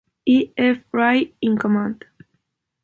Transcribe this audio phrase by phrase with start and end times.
[0.25, 0.51] E.
[0.57, 0.79] F.
[0.93, 2.05] Rye in command.